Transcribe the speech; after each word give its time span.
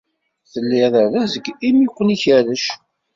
Tlid 0.51 0.95
rezg 1.13 1.45
imi 1.67 1.85
ur 1.87 1.91
ken-ikerrec 1.95 2.65